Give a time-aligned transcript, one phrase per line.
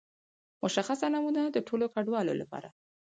[0.63, 2.67] مشخصه نمونه د ټولو ګډونوالو لپاره.